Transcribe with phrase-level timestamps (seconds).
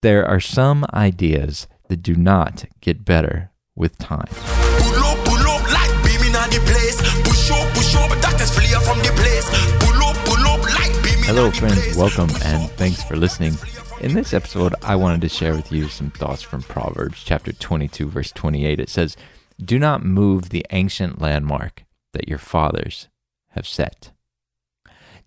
[0.00, 4.28] There are some ideas that do not get better with time.
[4.30, 7.02] Pull up, pull up, like beaming on the place.
[7.26, 9.50] Push up, push up, doctors flee from the place.
[9.80, 11.96] Pull up, pull up, like beaming Hello, friends.
[11.96, 13.54] Welcome and thanks for listening.
[14.00, 18.08] In this episode, I wanted to share with you some thoughts from Proverbs chapter 22,
[18.08, 18.78] verse 28.
[18.78, 19.16] It says,
[19.60, 23.08] Do not move the ancient landmark that your fathers
[23.48, 24.12] have set.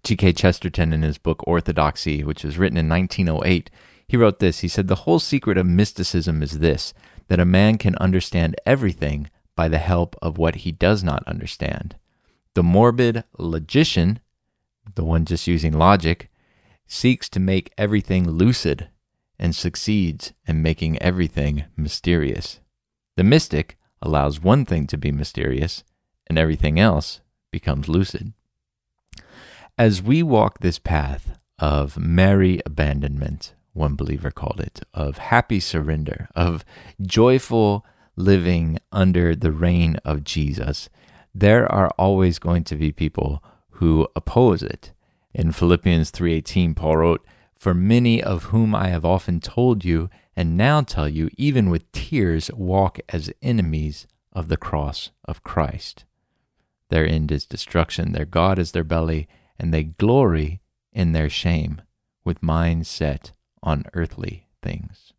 [0.05, 0.31] G.K.
[0.31, 3.69] Chesterton, in his book Orthodoxy, which was written in 1908,
[4.11, 4.59] he wrote this.
[4.59, 6.93] He said, The whole secret of mysticism is this
[7.29, 11.95] that a man can understand everything by the help of what he does not understand.
[12.53, 14.19] The morbid logician,
[14.95, 16.29] the one just using logic,
[16.85, 18.89] seeks to make everything lucid
[19.39, 22.59] and succeeds in making everything mysterious.
[23.15, 25.85] The mystic allows one thing to be mysterious
[26.27, 28.33] and everything else becomes lucid.
[29.77, 36.27] As we walk this path of merry abandonment, one believer called it, of happy surrender,
[36.35, 36.65] of
[37.01, 40.89] joyful living under the reign of Jesus,
[41.33, 43.43] there are always going to be people
[43.75, 44.91] who oppose it.
[45.33, 50.57] In Philippians 3:18 Paul wrote, "For many of whom I have often told you and
[50.57, 56.05] now tell you even with tears walk as enemies of the cross of Christ."
[56.89, 59.27] Their end is destruction, their God is their belly,
[59.57, 60.59] and they glory
[60.91, 61.81] in their shame,
[62.25, 63.31] with minds set
[63.63, 65.13] on earthly things.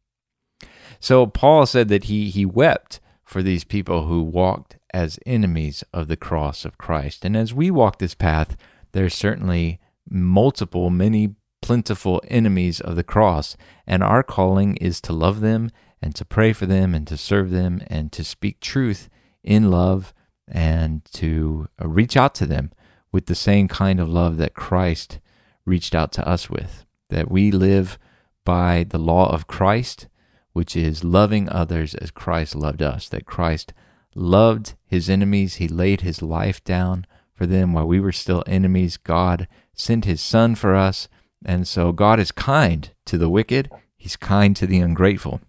[1.01, 6.09] So Paul said that he, he wept for these people who walked as enemies of
[6.09, 7.25] the cross of Christ.
[7.25, 8.57] And as we walk this path,
[8.93, 13.57] there's certainly multiple, many plentiful enemies of the cross.
[13.87, 15.71] And our calling is to love them
[16.03, 19.09] and to pray for them and to serve them and to speak truth
[19.43, 20.13] in love
[20.47, 22.71] and to reach out to them
[23.13, 25.21] with the same kind of love that Christ
[25.65, 26.85] reached out to us with.
[27.09, 27.99] That we live
[28.45, 30.09] by the law of Christ,
[30.53, 33.09] which is loving others as Christ loved us.
[33.09, 33.73] That Christ
[34.15, 38.97] loved his enemies, he laid his life down for them while we were still enemies.
[38.97, 41.09] God sent his Son for us.
[41.45, 45.41] And so God is kind to the wicked, he's kind to the ungrateful.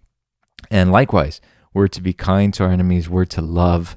[0.70, 1.40] And likewise,
[1.72, 3.96] we're to be kind to our enemies, we're to love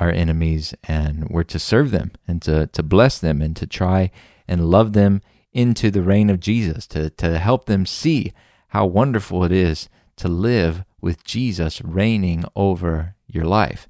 [0.00, 4.10] our enemies, and we're to serve them and to, to bless them and to try
[4.46, 5.20] and love them
[5.58, 8.32] into the reign of Jesus, to, to help them see
[8.68, 13.88] how wonderful it is to live with Jesus reigning over your life.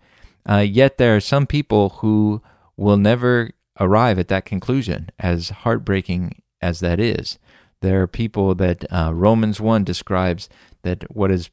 [0.48, 2.40] Uh, yet there are some people who
[2.78, 7.38] will never arrive at that conclusion, as heartbreaking as that is.
[7.82, 10.48] There are people that uh, Romans 1 describes
[10.84, 11.50] that what is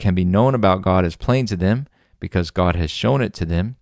[0.00, 1.86] can be known about God is plain to them
[2.18, 3.76] because God has shown it to them,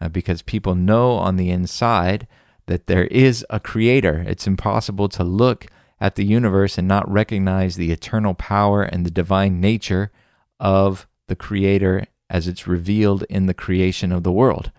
[0.00, 2.26] uh, because people know on the inside
[2.70, 4.24] that there is a creator.
[4.28, 5.66] It's impossible to look
[6.00, 10.12] at the universe and not recognize the eternal power and the divine nature
[10.60, 14.70] of the creator as it's revealed in the creation of the world.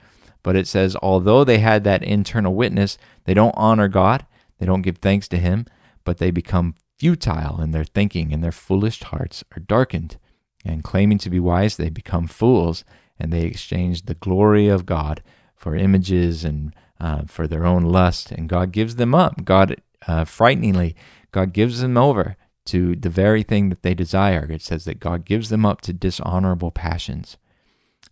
[0.42, 4.26] But it says, although they had that internal witness, they don't honor God,
[4.58, 5.66] they don't give thanks to Him,
[6.06, 10.18] but they become futile in their thinking, and their foolish hearts are darkened.
[10.64, 12.86] And claiming to be wise, they become fools,
[13.20, 15.22] and they exchange the glory of God
[15.58, 18.32] for images and uh, for their own lust.
[18.32, 19.44] And God gives them up.
[19.44, 19.76] God,
[20.08, 20.96] uh, frighteningly,
[21.32, 24.48] God gives them over to the very thing that they desire.
[24.50, 27.38] It says that God gives them up to dishonorable passions.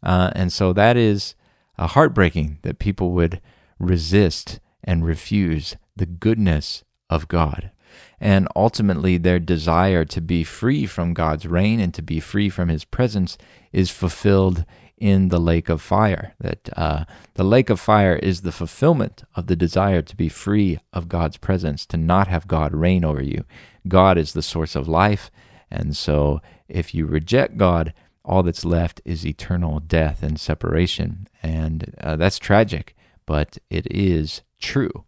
[0.02, 1.36] Uh, and so that is
[1.78, 3.40] heartbreaking that people would
[3.78, 7.72] resist and refuse the goodness of God.
[8.20, 12.70] And ultimately, their desire to be free from God's reign and to be free from
[12.70, 13.38] His presence
[13.72, 14.66] is fulfilled
[15.00, 16.36] in the lake of fire.
[16.40, 17.06] That uh,
[17.36, 21.38] the lake of fire is the fulfillment of the desire to be free of God's
[21.38, 23.46] presence, to not have God reign over you.
[23.88, 25.32] God is the source of life.
[25.72, 27.94] And so, if you reject God,
[28.24, 31.28] all that's left is eternal death and separation.
[31.42, 32.96] And uh, that's tragic,
[33.26, 35.06] but it is true.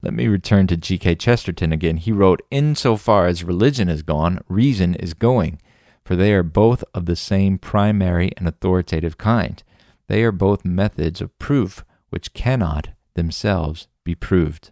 [0.00, 1.16] Let me return to G.K.
[1.16, 1.96] Chesterton again.
[1.96, 5.60] He wrote, Insofar as religion is gone, reason is going,
[6.08, 9.62] for they are both of the same primary and authoritative kind.
[10.06, 14.70] They are both methods of proof which cannot themselves be proved.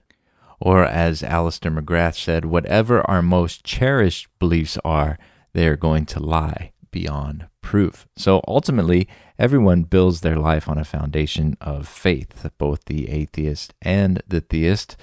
[0.61, 5.19] Or, as Alister McGrath said, whatever our most cherished beliefs are,
[5.53, 8.09] they are going to lie beyond proof.
[8.17, 9.07] So ultimately,
[9.39, 12.51] everyone builds their life on a foundation of faith.
[12.57, 14.97] Both the atheist and the theist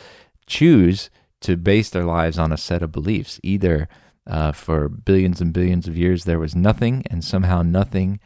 [0.47, 1.11] choose
[1.41, 3.39] to base their lives on a set of beliefs.
[3.43, 3.87] Either
[4.27, 8.19] uh, for billions and billions of years there was nothing, and somehow nothing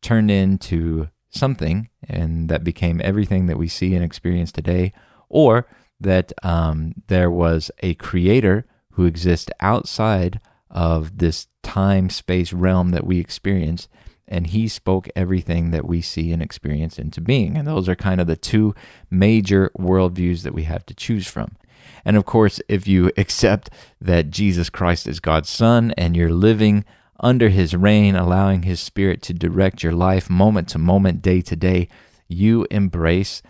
[0.00, 4.92] turned into something, and that became everything that we see and experience today,
[5.28, 5.66] or
[6.00, 10.40] that um, there was a creator who exists outside
[10.70, 13.88] of this time space realm that we experience.
[14.28, 17.56] And he spoke everything that we see and experience into being.
[17.56, 18.74] And those are kind of the two
[19.10, 21.56] major worldviews that we have to choose from.
[22.04, 23.70] And of course, if you accept
[24.00, 26.84] that Jesus Christ is God's Son and you're living
[27.20, 31.56] under his reign, allowing his spirit to direct your life moment to moment, day to
[31.56, 31.88] day,
[32.28, 33.42] you embrace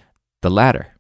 [0.43, 0.95] the latter.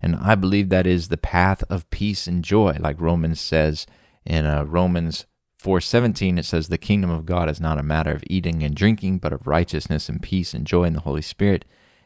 [0.00, 3.86] And I believe that is the path of peace and joy, like Romans says
[4.24, 5.26] in uh, Romans
[5.62, 9.18] 4:17 it says the kingdom of God is not a matter of eating and drinking
[9.18, 11.64] but of righteousness and peace and joy in the Holy Spirit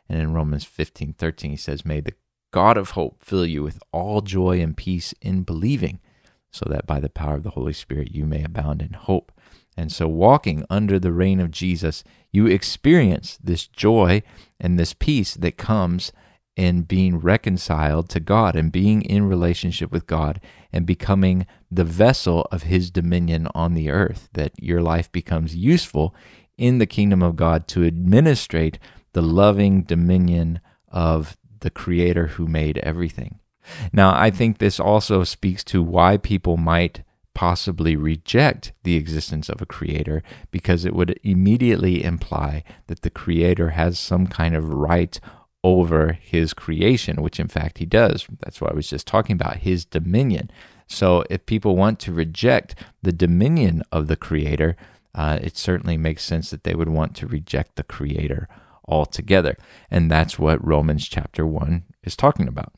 [0.09, 2.15] and in Romans 15:13 he says may the
[2.53, 6.01] God of hope fill you with all joy and peace in believing
[6.53, 9.33] so that by the power of the Holy Spirit you may abound in hope.
[9.77, 14.23] And so, walking under the reign of Jesus, you experience this joy
[14.61, 16.13] and this peace that comes
[16.55, 22.47] in being reconciled to God and being in relationship with God and becoming the vessel
[22.53, 26.15] of His dominion on the earth, that your life becomes useful
[26.59, 28.79] in the kingdom of God to administrate
[29.15, 33.41] the loving dominion of the Creator who made everything.
[33.93, 37.03] Now, I think this also speaks to why people might
[37.35, 43.71] possibly reject the existence of a creator because it would immediately imply that the creator
[43.71, 45.19] has some kind of right
[45.65, 48.27] over his creation, which in fact he does.
[48.41, 50.51] That's what I was just talking about, his dominion.
[50.87, 54.77] So if people want to reject the dominion of the creator,
[55.15, 58.49] uh, it certainly makes sense that they would want to reject the creator
[58.87, 59.57] altogether.
[59.91, 62.73] And that's what Romans chapter 1 is talking about.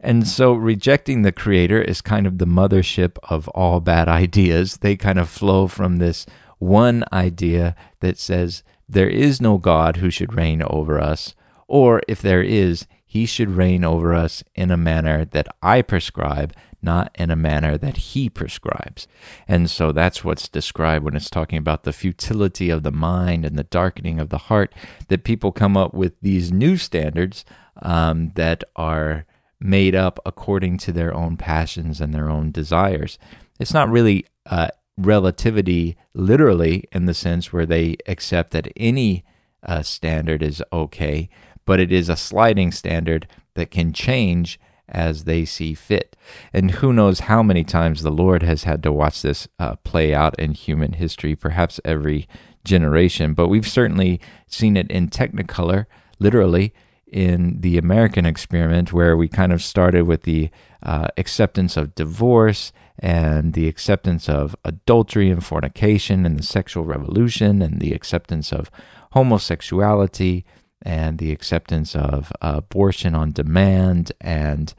[0.00, 4.78] And so rejecting the creator is kind of the mothership of all bad ideas.
[4.78, 6.26] They kind of flow from this
[6.58, 11.34] one idea that says there is no God who should reign over us,
[11.66, 16.54] or if there is, he should reign over us in a manner that I prescribe,
[16.84, 19.08] not in a manner that he prescribes.
[19.48, 23.56] And so that's what's described when it's talking about the futility of the mind and
[23.56, 24.74] the darkening of the heart,
[25.08, 27.44] that people come up with these new standards
[27.82, 29.26] um, that are
[29.58, 33.18] made up according to their own passions and their own desires.
[33.58, 39.24] It's not really uh, relativity literally in the sense where they accept that any
[39.62, 41.28] uh, standard is okay,
[41.64, 46.16] but it is a sliding standard that can change as they see fit.
[46.52, 50.14] And who knows how many times the Lord has had to watch this uh, play
[50.14, 52.28] out in human history, perhaps every
[52.64, 55.86] generation, but we've certainly seen it in Technicolor,
[56.18, 56.72] literally,
[57.06, 60.50] in the American experiment, where we kind of started with the
[60.82, 67.60] uh, acceptance of divorce and the acceptance of adultery and fornication and the sexual revolution
[67.62, 68.70] and the acceptance of
[69.12, 70.44] homosexuality
[70.84, 74.74] and the acceptance of abortion on demand and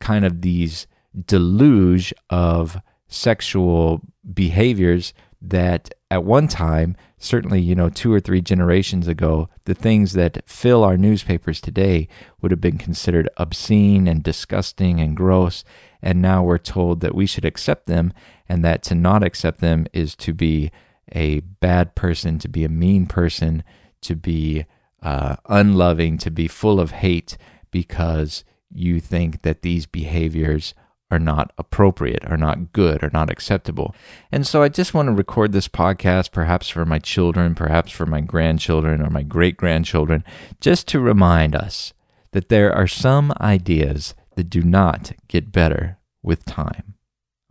[0.00, 0.86] kind of these
[1.26, 4.00] deluge of sexual
[4.32, 10.14] behaviors that at one time, certainly, you know, two or three generations ago, the things
[10.14, 12.08] that fill our newspapers today
[12.40, 15.64] would have been considered obscene and disgusting and gross.
[16.02, 18.12] And now we're told that we should accept them
[18.48, 20.70] and that to not accept them is to be
[21.12, 23.62] a bad person, to be a mean person,
[24.02, 24.64] to be
[25.02, 27.36] uh, unloving, to be full of hate
[27.70, 30.74] because you think that these behaviors
[31.10, 33.94] are not appropriate, are not good, are not acceptable.
[34.30, 38.04] And so I just want to record this podcast, perhaps for my children, perhaps for
[38.04, 40.22] my grandchildren or my great grandchildren,
[40.60, 41.94] just to remind us
[42.32, 46.94] that there are some ideas that do not get better with time.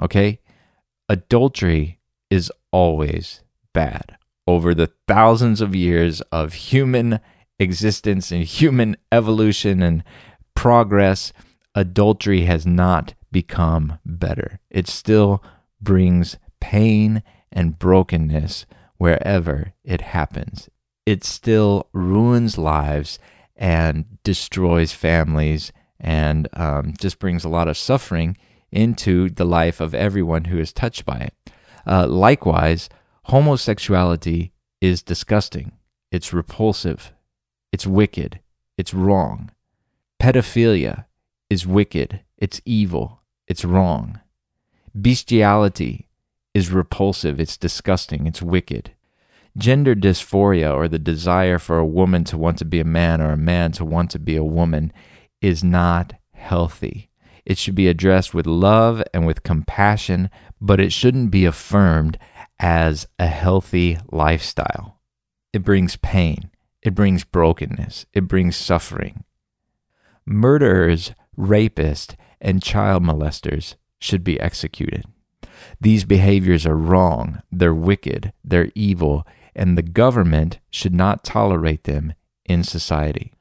[0.02, 0.40] Okay?
[1.10, 3.42] Adultery is always
[3.74, 4.18] bad.
[4.46, 7.20] Over the thousands of years of human
[7.60, 10.04] existence and human evolution and
[10.56, 11.34] progress,
[11.76, 14.60] adultery has not become better.
[14.70, 15.44] It still
[15.82, 18.66] brings pain and brokenness
[18.98, 20.70] wherever it happens.
[21.06, 23.20] It still ruins lives
[23.56, 28.38] and destroys families and um, just brings a lot of suffering
[28.72, 31.34] into the life of everyone who is touched by it.
[31.86, 32.90] Uh, likewise,
[33.24, 35.72] homosexuality is disgusting,
[36.12, 37.14] it's repulsive,
[37.72, 38.40] it's wicked,
[38.78, 39.52] it's wrong.
[40.20, 41.06] Pedophilia
[41.50, 44.20] is wicked, it's evil, it's wrong.
[45.00, 46.08] Bestiality
[46.54, 48.92] is repulsive, it's disgusting, it's wicked.
[49.58, 53.32] Gender dysphoria, or the desire for a woman to want to be a man or
[53.32, 54.92] a man to want to be a woman,
[55.42, 57.10] is not healthy.
[57.46, 62.18] It should be addressed with love and with compassion, but it shouldn't be affirmed
[62.60, 65.00] as a healthy lifestyle.
[65.54, 66.50] It brings pain,
[66.82, 69.24] it brings brokenness, it brings suffering.
[70.26, 75.06] Murderers, rapists, and child molesters should be executed.
[75.82, 82.14] These behaviors are wrong, they're wicked, they're evil, and the government should not tolerate them
[82.46, 83.34] in society.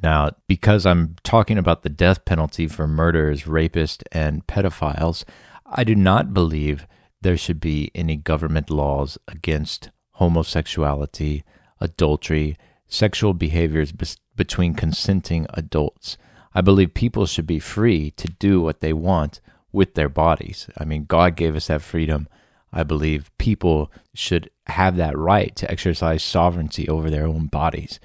[0.00, 5.24] Now, because I'm talking about the death penalty for murderers, rapists, and pedophiles,
[5.66, 6.86] I do not believe
[7.20, 11.42] there should be any government laws against homosexuality,
[11.80, 12.56] adultery,
[12.88, 16.16] sexual behaviors be- between consenting adults.
[16.54, 19.40] I believe people should be free to do what they want
[19.72, 20.68] with their bodies.
[20.76, 22.26] I mean, God gave us that freedom.
[22.72, 28.00] I believe people should have that right to exercise sovereignty over their own bodies.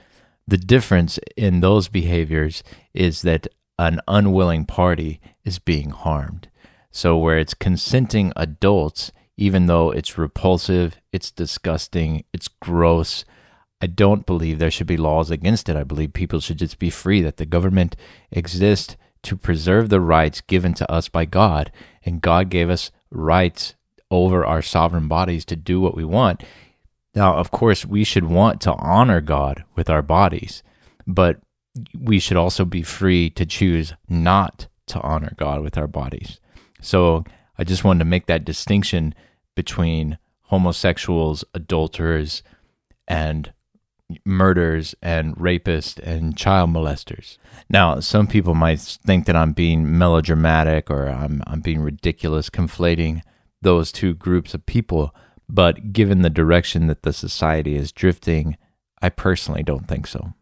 [0.48, 2.63] The difference in those behaviors
[2.94, 3.48] is that
[3.80, 6.50] an unwilling party is being harmed.
[6.92, 13.25] So, where it's consenting adults, even though it's repulsive, it's disgusting, it's gross,
[13.84, 15.75] I don't believe there should be laws against it.
[15.75, 17.98] I believe people should just be free, that the government
[18.32, 21.70] exists to preserve the rights given to us by God.
[22.06, 23.75] And God gave us rights
[24.10, 26.46] over our sovereign bodies to do what we want.
[27.13, 30.63] Now, of course, we should want to honor God with our bodies,
[31.06, 31.42] but
[32.00, 36.40] we should also be free to choose not to honor God with our bodies.
[36.80, 37.25] So
[37.58, 39.13] I just wanted to make that distinction
[39.56, 42.44] between homosexuals, adulterers,
[43.10, 43.52] and
[44.25, 47.38] murders and rapists and child molesters.
[47.70, 53.22] Now, some people might think that I'm being melodramatic or I'm, I'm being ridiculous, conflating
[53.62, 55.15] those two groups of people.
[55.50, 58.58] But given the direction that the society is drifting,
[59.01, 60.34] I personally don't think so.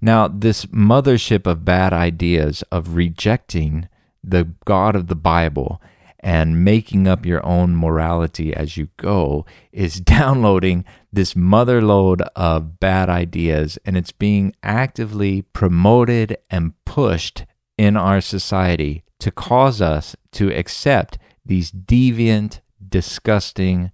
[0.00, 3.88] Now, this mothership of bad ideas of rejecting
[4.22, 5.80] the God of the Bible
[6.24, 13.10] and making up your own morality as you go is downloading this motherload of bad
[13.10, 17.44] ideas and it's being actively promoted and pushed
[17.76, 23.92] in our society to cause us to accept these deviant, disgusting,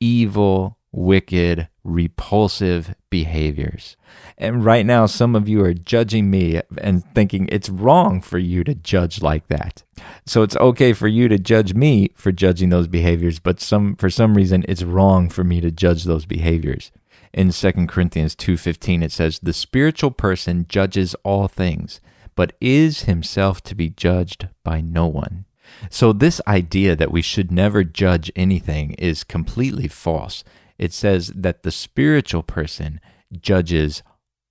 [0.00, 3.96] evil, wicked, repulsive behaviors.
[4.36, 8.62] And right now, some of you are judging me and thinking it's wrong for you
[8.64, 9.82] to judge like that.
[10.26, 14.10] So it's okay for you to judge me for judging those behaviors, but some for
[14.10, 16.92] some reason it's wrong for me to judge those behaviors.
[17.32, 22.00] In 2 Corinthians 2:15 it says, "The spiritual person judges all things,
[22.36, 25.44] but is himself to be judged by no one."
[25.90, 30.42] So, this idea that we should never judge anything is completely false.
[30.78, 33.00] It says that the spiritual person
[33.40, 34.02] judges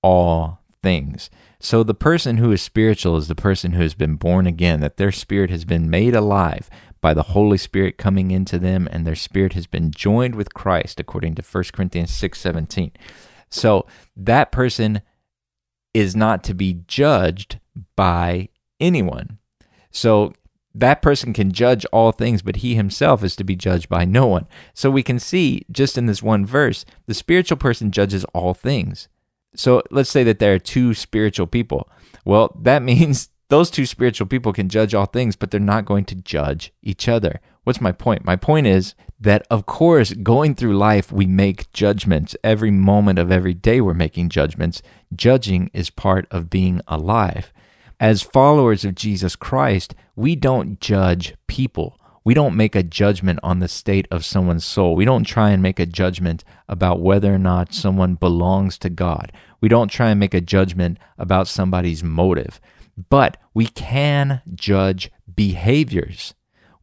[0.03, 1.29] all things.
[1.60, 4.98] So, the person who is spiritual is the person who has been born again, that
[4.98, 6.69] their spirit has been made alive
[7.01, 11.00] by the Holy Spirit coming into them, and their spirit has been joined with Christ,
[11.00, 12.91] according to 1 Corinthians 6 17.
[13.50, 15.01] So, that person
[15.93, 17.60] is not to be judged
[17.96, 19.39] by anyone.
[19.89, 20.34] So,
[20.79, 24.27] that person can judge all things, but he himself is to be judged by no
[24.27, 24.46] one.
[24.74, 29.07] So we can see just in this one verse, the spiritual person judges all things.
[29.55, 31.89] So let's say that there are two spiritual people.
[32.25, 36.05] Well, that means those two spiritual people can judge all things, but they're not going
[36.05, 37.39] to judge each other.
[37.63, 38.24] What's my point?
[38.24, 42.36] My point is that, of course, going through life, we make judgments.
[42.43, 44.81] Every moment of every day, we're making judgments.
[45.15, 47.51] Judging is part of being alive
[48.00, 51.98] as followers of Jesus Christ, we don't judge people.
[52.24, 54.96] We don't make a judgment on the state of someone's soul.
[54.96, 59.32] We don't try and make a judgment about whether or not someone belongs to God.
[59.62, 62.60] We don't try and make a judgment about somebody's motive.
[63.10, 66.34] But we can judge behaviors.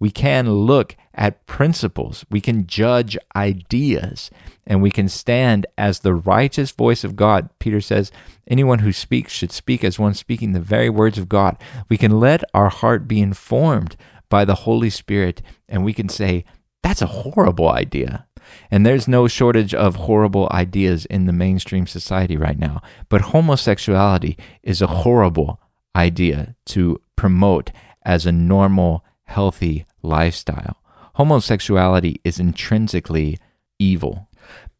[0.04, 2.26] We can look at principles.
[2.30, 4.30] We can judge ideas
[4.66, 7.48] and we can stand as the righteous voice of God.
[7.58, 8.12] Peter says,
[8.46, 11.56] anyone who speaks should speak as one speaking the very words of God.
[11.88, 13.96] We can let our heart be informed
[14.28, 16.44] by the Holy Spirit and we can say,
[16.82, 18.26] that's a horrible idea.
[18.70, 22.82] And there's no shortage of horrible ideas in the mainstream society right now.
[23.08, 25.62] But homosexuality is a horrible
[25.96, 27.70] idea to promote
[28.04, 30.76] as a normal, healthy lifestyle.
[31.14, 33.38] Homosexuality is intrinsically
[33.78, 34.28] evil.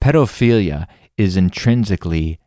[0.01, 0.87] Pedophilia
[1.17, 2.39] is intrinsically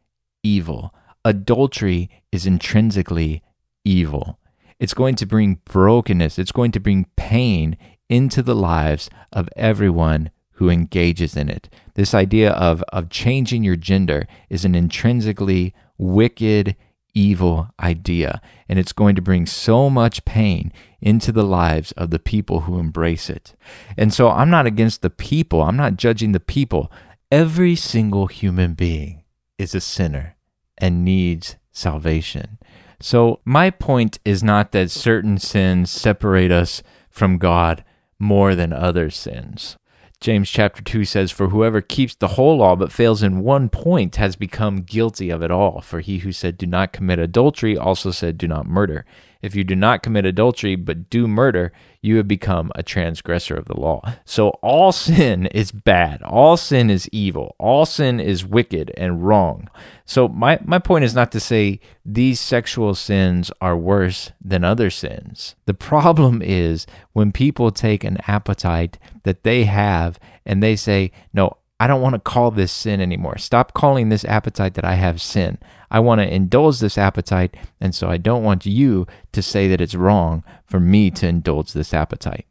[0.44, 0.94] evil.
[1.24, 3.42] Adultery is intrinsically
[3.84, 4.39] evil.
[4.80, 7.77] It's going to bring brokenness, it's going to bring pain
[8.10, 11.70] into the lives of everyone who engages in it.
[11.96, 16.75] This idea of, of changing your gender is an intrinsically wicked,
[17.17, 20.71] evil idea, and it's going to bring so much pain
[21.01, 23.55] into the lives of the people who embrace it.
[23.97, 26.91] And so I'm not against the people, I'm not judging the people.
[27.31, 29.24] Every single human being
[29.57, 30.36] is a sinner
[30.77, 32.59] and needs salvation.
[33.00, 37.83] So my point is not that certain sins separate us from God
[38.19, 39.77] more than other sins.
[40.19, 44.15] James chapter 2 says, For whoever keeps the whole law but fails in one point
[44.15, 45.81] has become guilty of it all.
[45.81, 49.05] For he who said, Do not commit adultery also said, Do not murder.
[49.41, 53.65] If you do not commit adultery but do murder, you have become a transgressor of
[53.65, 54.01] the law.
[54.25, 56.22] So all sin is bad.
[56.24, 57.56] All sin is evil.
[57.60, 59.70] All sin is wicked and wrong.
[60.06, 64.89] So my, my point is not to say these sexual sins are worse than other
[64.89, 65.56] sins.
[65.65, 71.58] The problem is when people take an appetite that they have and they say, no,
[71.79, 73.38] I don't want to call this sin anymore.
[73.38, 75.60] Stop calling this appetite that I have sin.
[75.91, 79.81] I want to indulge this appetite, and so I don't want you to say that
[79.81, 82.48] it's wrong for me to indulge this appetite.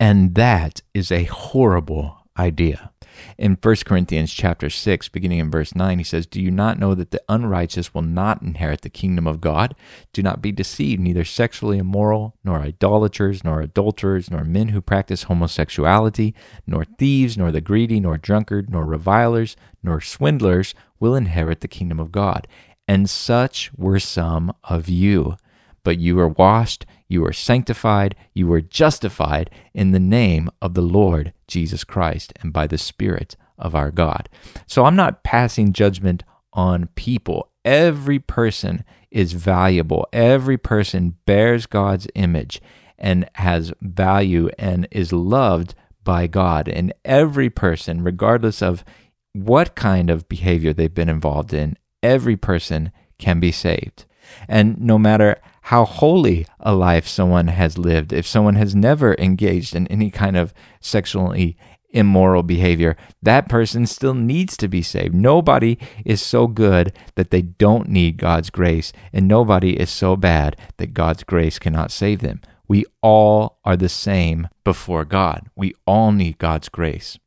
[0.00, 2.90] And that is a horrible idea.
[3.36, 6.94] In 1 Corinthians chapter 6, beginning in verse 9, he says, Do you not know
[6.94, 9.74] that the unrighteous will not inherit the kingdom of God?
[10.12, 15.24] Do not be deceived, neither sexually immoral, nor idolaters, nor adulterers, nor men who practice
[15.24, 16.34] homosexuality,
[16.66, 22.00] nor thieves, nor the greedy, nor drunkard, nor revilers, nor swindlers will inherit the kingdom
[22.00, 22.46] of God.
[22.86, 25.36] And such were some of you.
[25.84, 30.82] But you were washed, you are sanctified, you are justified in the name of the
[30.82, 34.28] Lord Jesus Christ and by the Spirit of our God.
[34.66, 36.22] So I'm not passing judgment
[36.52, 37.50] on people.
[37.64, 42.60] Every person is valuable, every person bears God's image
[42.98, 45.74] and has value and is loved
[46.04, 46.68] by God.
[46.68, 48.84] And every person, regardless of
[49.32, 54.04] what kind of behavior they've been involved in, every person can be saved.
[54.48, 55.36] And no matter
[55.68, 60.34] how holy a life someone has lived, if someone has never engaged in any kind
[60.34, 61.58] of sexually
[61.90, 65.14] immoral behavior, that person still needs to be saved.
[65.14, 70.56] Nobody is so good that they don't need God's grace, and nobody is so bad
[70.78, 72.40] that God's grace cannot save them.
[72.66, 75.50] We all are the same before God.
[75.54, 77.18] We all need God's grace.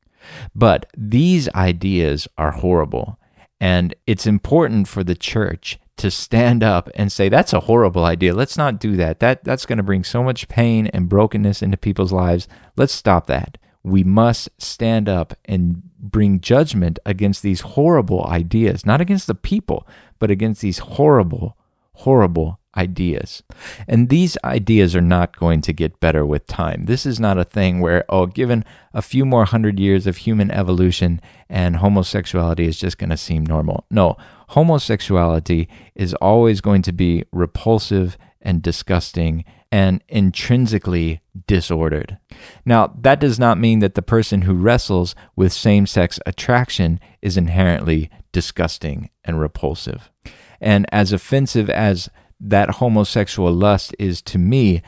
[0.55, 3.19] But these ideas are horrible,
[3.59, 8.33] and it's important for the church to stand up and say that's a horrible idea.
[8.33, 9.19] Let's not do that.
[9.19, 12.47] That that's going to bring so much pain and brokenness into people's lives.
[12.75, 13.59] Let's stop that.
[13.83, 19.87] We must stand up and bring judgment against these horrible ideas, not against the people,
[20.17, 21.55] but against these horrible,
[21.93, 23.43] horrible ideas.
[23.87, 26.85] And these ideas are not going to get better with time.
[26.85, 30.49] This is not a thing where, oh, given a few more hundred years of human
[30.51, 33.85] evolution and homosexuality is just going to seem normal.
[33.89, 34.17] No,
[34.51, 42.17] homosexuality is always going to be repulsive and disgusting and intrinsically disordered.
[42.65, 47.37] Now, that does not mean that the person who wrestles with same sex attraction is
[47.37, 50.11] inherently disgusting and repulsive.
[50.59, 52.09] And as offensive as
[52.41, 54.81] that homosexual lust is to me,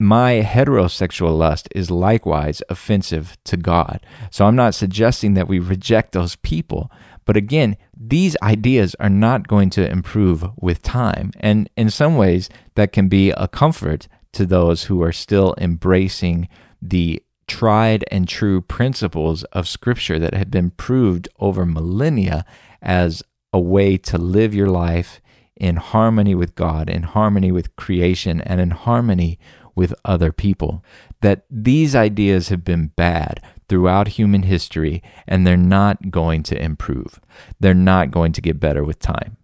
[0.00, 4.04] my heterosexual lust is likewise offensive to God.
[4.30, 6.90] So I'm not suggesting that we reject those people.
[7.28, 11.30] But again, these ideas are not going to improve with time.
[11.38, 16.48] And in some ways, that can be a comfort to those who are still embracing
[16.80, 22.46] the tried and true principles of Scripture that have been proved over millennia
[22.80, 25.20] as a way to live your life
[25.54, 29.38] in harmony with God, in harmony with creation, and in harmony
[29.74, 30.82] with other people.
[31.20, 37.20] That these ideas have been bad throughout human history and they're not going to improve.
[37.60, 39.36] They're not going to get better with time.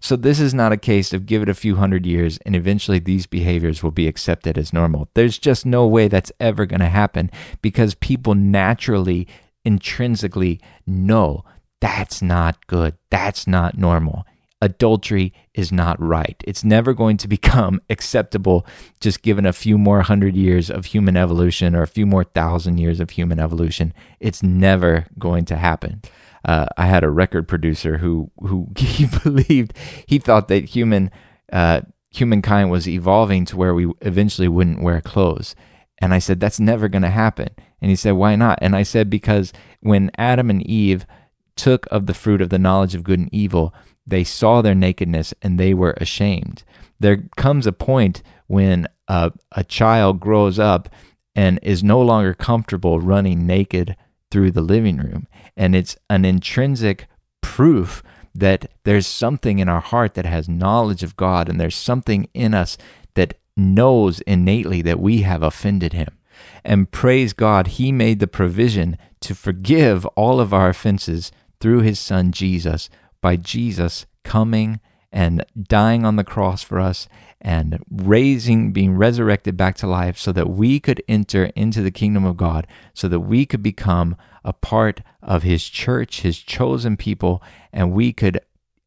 [0.00, 2.98] So, this is not a case of give it a few hundred years and eventually
[2.98, 5.08] these behaviors will be accepted as normal.
[5.12, 9.28] There's just no way that's ever going to happen because people naturally,
[9.64, 11.44] intrinsically know
[11.80, 12.96] that's not good.
[13.10, 14.24] That's not normal
[14.64, 16.42] adultery is not right.
[16.46, 18.66] It's never going to become acceptable
[18.98, 22.78] just given a few more hundred years of human evolution or a few more thousand
[22.78, 23.92] years of human evolution.
[24.20, 26.00] It's never going to happen.
[26.46, 29.74] Uh, I had a record producer who who he believed
[30.06, 31.10] he thought that human
[31.52, 35.54] uh, humankind was evolving to where we eventually wouldn't wear clothes.
[35.98, 37.50] And I said that's never going to happen.
[37.82, 38.58] And he said why not?
[38.62, 41.06] And I said because when Adam and Eve
[41.54, 43.74] took of the fruit of the knowledge of good and evil,
[44.06, 46.64] they saw their nakedness and they were ashamed.
[47.00, 50.88] There comes a point when a, a child grows up
[51.34, 53.96] and is no longer comfortable running naked
[54.30, 55.26] through the living room.
[55.56, 57.06] And it's an intrinsic
[57.40, 58.02] proof
[58.34, 62.52] that there's something in our heart that has knowledge of God, and there's something in
[62.52, 62.76] us
[63.14, 66.18] that knows innately that we have offended Him.
[66.64, 72.00] And praise God, He made the provision to forgive all of our offenses through His
[72.00, 72.90] Son Jesus
[73.24, 77.08] by Jesus coming and dying on the cross for us
[77.40, 82.26] and raising, being resurrected back to life so that we could enter into the kingdom
[82.26, 87.42] of God, so that we could become a part of His church, His chosen people,
[87.72, 88.40] and we could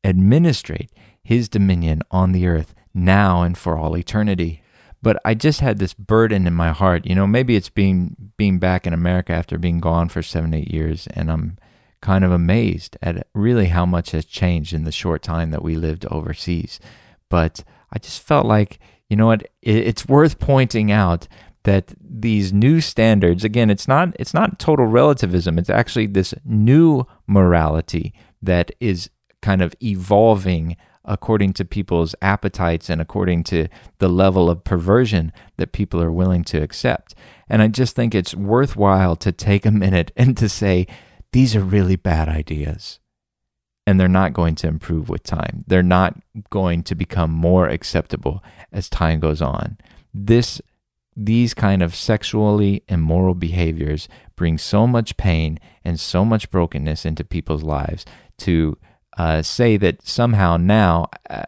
[0.04, 0.92] administrate
[1.24, 4.62] His dominion on the earth now and for all eternity.
[5.02, 7.08] But I just had this burden in my heart.
[7.08, 10.72] You know, maybe it's being being back in America after being gone for seven, eight
[10.72, 11.58] years, and I'm
[12.02, 15.76] kind of amazed at really how much has changed in the short time that we
[15.76, 16.80] lived overseas.
[17.30, 18.80] But I just felt like,
[19.10, 21.28] you know what, it's worth pointing out
[21.64, 27.06] that these new standards again it's not it's not total relativism it's actually this new
[27.28, 29.10] morality that is
[29.42, 33.68] kind of evolving according to people's appetites and according to
[34.00, 37.16] the level of perversion that people are willing to accept.
[37.50, 40.86] And I just think it's worthwhile to take a minute and to say,
[41.32, 43.00] these are really bad ideas.
[43.86, 45.64] And they're not going to improve with time.
[45.66, 46.18] They're not
[46.50, 49.78] going to become more acceptable as time goes on.
[50.14, 50.62] This
[51.16, 57.24] these kind of sexually immoral behaviors bring so much pain and so much brokenness into
[57.24, 58.06] people's lives
[58.38, 58.78] to
[59.18, 61.08] uh, say that somehow now,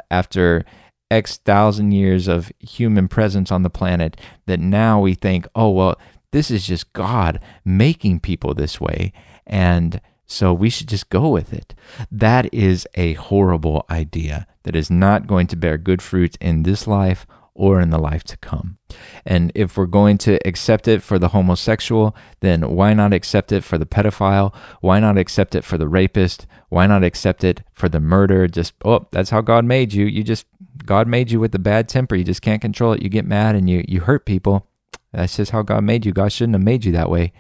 [0.10, 0.66] after
[1.12, 6.00] X thousand years of human presence on the planet, that now we think, oh, well,
[6.32, 9.14] this is just God making people this way.
[9.46, 11.74] And so we should just go with it.
[12.12, 16.86] That is a horrible idea that is not going to bear good fruit in this
[16.86, 18.78] life or in the life to come.
[19.26, 23.66] And if we're going to accept it for the homosexual, then why not accept it
[23.66, 24.56] for the pedophile?
[24.80, 26.48] Why not accept it for the rapist?
[26.70, 28.48] Why not accept it for the murder?
[28.48, 30.06] Just, oh, that's how God made you.
[30.06, 30.46] You just,
[30.86, 32.16] God made you with the bad temper.
[32.16, 33.02] You just can't control it.
[33.02, 34.69] You get mad and you, you hurt people.
[35.12, 36.12] That's just how God made you.
[36.12, 37.34] God shouldn't have made you that way.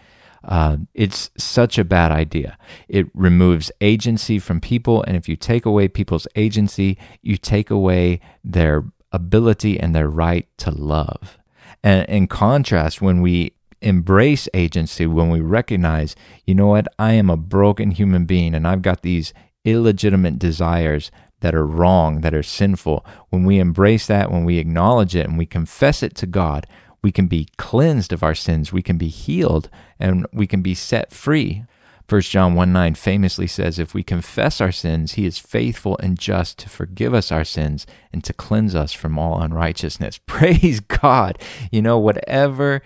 [0.43, 2.57] Uh, it's such a bad idea.
[2.87, 5.03] It removes agency from people.
[5.03, 10.47] And if you take away people's agency, you take away their ability and their right
[10.57, 11.37] to love.
[11.83, 17.29] And in contrast, when we embrace agency, when we recognize, you know what, I am
[17.29, 22.43] a broken human being and I've got these illegitimate desires that are wrong, that are
[22.43, 26.67] sinful, when we embrace that, when we acknowledge it and we confess it to God,
[27.01, 30.75] we can be cleansed of our sins, we can be healed, and we can be
[30.75, 31.65] set free
[32.09, 36.17] 1 John 1 9 famously says, If we confess our sins, he is faithful and
[36.17, 40.19] just to forgive us our sins and to cleanse us from all unrighteousness.
[40.25, 41.37] Praise God.
[41.71, 42.81] You know, whatever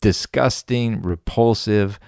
[0.00, 1.98] disgusting, repulsive,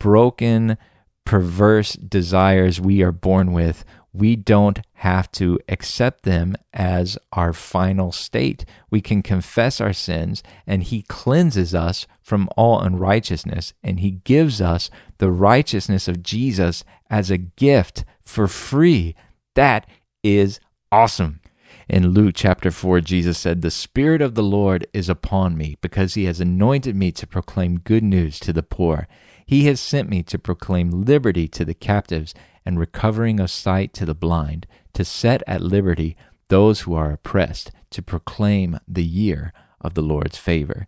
[0.00, 0.76] broken,
[1.24, 8.12] perverse desires we are born with, we don't have to accept them as our final
[8.12, 8.64] state.
[8.88, 14.60] We can confess our sins, and He cleanses us from all unrighteousness, and He gives
[14.60, 19.16] us the righteousness of Jesus as a gift for free.
[19.56, 19.84] That
[20.22, 20.60] is
[20.92, 21.40] awesome.
[21.88, 26.14] In Luke chapter 4, Jesus said, The Spirit of the Lord is upon me, because
[26.14, 29.08] He has anointed me to proclaim good news to the poor.
[29.44, 32.32] He has sent me to proclaim liberty to the captives
[32.64, 36.16] and recovering of sight to the blind, to set at liberty
[36.48, 40.86] those who are oppressed, to proclaim the year of the Lord's favor.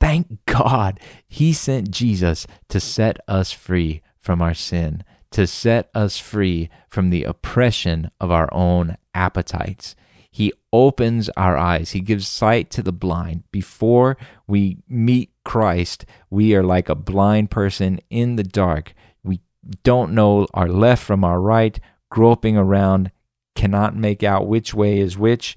[0.00, 6.18] Thank God He sent Jesus to set us free from our sin, to set us
[6.18, 9.96] free from the oppression of our own appetites.
[10.30, 11.92] He opens our eyes.
[11.92, 13.44] He gives sight to the blind.
[13.50, 18.92] Before we meet Christ, we are like a blind person in the dark
[19.82, 21.78] don't know our left from our right,
[22.10, 23.10] groping around,
[23.54, 25.56] cannot make out which way is which.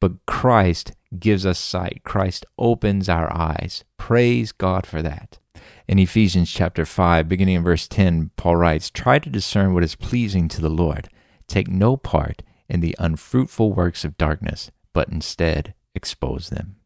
[0.00, 2.02] But Christ gives us sight.
[2.04, 3.84] Christ opens our eyes.
[3.96, 5.38] Praise God for that.
[5.86, 9.94] In Ephesians chapter 5, beginning in verse 10, Paul writes, Try to discern what is
[9.94, 11.08] pleasing to the Lord.
[11.46, 16.76] Take no part in the unfruitful works of darkness, but instead expose them.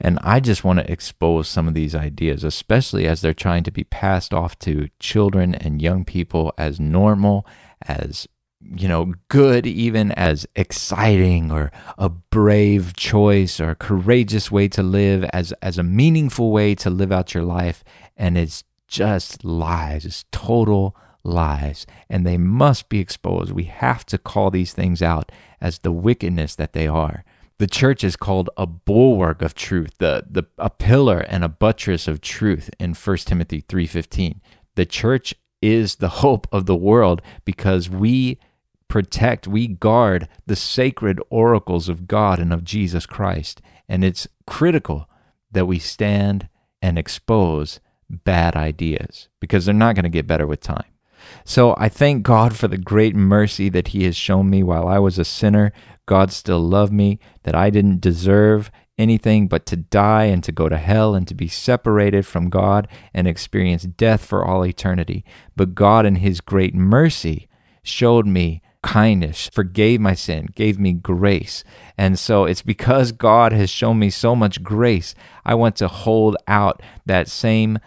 [0.00, 3.70] And I just want to expose some of these ideas, especially as they're trying to
[3.70, 7.46] be passed off to children and young people as normal,
[7.82, 8.28] as
[8.62, 14.82] you know, good, even as exciting or a brave choice or a courageous way to
[14.82, 17.82] live, as as a meaningful way to live out your life.
[18.16, 23.52] And it's just lies, it's total lies, and they must be exposed.
[23.52, 27.24] We have to call these things out as the wickedness that they are
[27.60, 32.08] the church is called a bulwark of truth, the, the a pillar and a buttress
[32.08, 34.40] of truth in 1 Timothy 3:15.
[34.76, 38.38] The church is the hope of the world because we
[38.88, 43.60] protect, we guard the sacred oracles of God and of Jesus Christ.
[43.86, 45.10] And it's critical
[45.52, 46.48] that we stand
[46.80, 50.90] and expose bad ideas because they're not going to get better with time.
[51.44, 54.98] So I thank God for the great mercy that He has shown me while I
[54.98, 55.72] was a sinner.
[56.06, 60.68] God still loved me, that I didn't deserve anything but to die and to go
[60.68, 65.24] to hell and to be separated from God and experience death for all eternity.
[65.56, 67.48] But God, in His great mercy,
[67.82, 71.64] showed me kindness, forgave my sin, gave me grace.
[71.98, 76.36] And so it's because God has shown me so much grace, I want to hold
[76.46, 77.78] out that same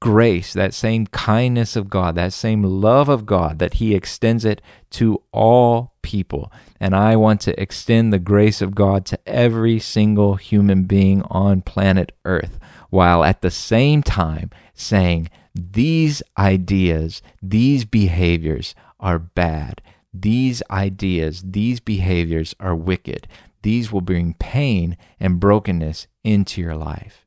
[0.00, 4.60] grace, that same kindness of God, that same love of God, that He extends it
[4.90, 6.52] to all people.
[6.80, 11.62] And I want to extend the grace of God to every single human being on
[11.62, 12.58] planet Earth,
[12.90, 19.82] while at the same time saying, these ideas, these behaviors are bad.
[20.12, 23.28] These ideas, these behaviors are wicked.
[23.62, 27.26] These will bring pain and brokenness into your life.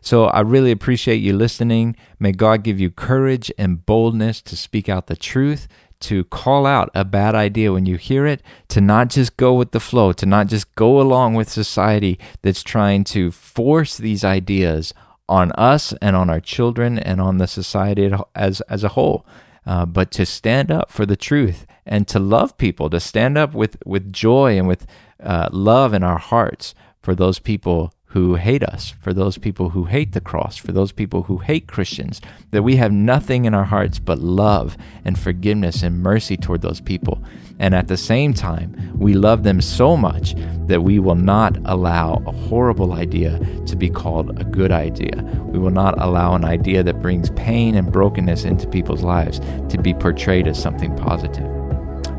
[0.00, 1.96] So I really appreciate you listening.
[2.18, 5.68] May God give you courage and boldness to speak out the truth,
[6.00, 9.70] to call out a bad idea when you hear it, to not just go with
[9.72, 14.92] the flow, to not just go along with society that's trying to force these ideas
[15.28, 19.24] on us and on our children and on the society as, as a whole.
[19.66, 23.54] Uh, but to stand up for the truth and to love people, to stand up
[23.54, 24.86] with, with joy and with
[25.22, 29.86] uh, love in our hearts for those people who hate us, for those people who
[29.86, 32.20] hate the cross, for those people who hate Christians,
[32.52, 36.80] that we have nothing in our hearts but love and forgiveness and mercy toward those
[36.80, 37.20] people.
[37.58, 40.36] And at the same time, we love them so much
[40.68, 45.20] that we will not allow a horrible idea to be called a good idea.
[45.46, 49.76] We will not allow an idea that brings pain and brokenness into people's lives to
[49.76, 51.50] be portrayed as something positive.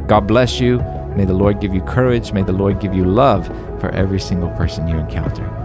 [0.10, 0.80] God bless you.
[1.16, 2.34] May the Lord give you courage.
[2.34, 3.48] May the Lord give you love
[3.80, 5.65] for every single person you encounter.